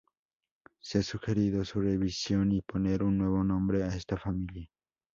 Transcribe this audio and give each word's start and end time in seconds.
Se 0.79 0.97
ha 0.97 1.03
sugerido 1.03 1.63
su 1.63 1.79
revisión 1.79 2.51
y 2.53 2.63
poner 2.63 3.03
un 3.03 3.19
nuevo 3.19 3.43
nombre 3.43 3.83
a 3.83 3.87
esta 3.89 4.17
familia. 4.17 4.67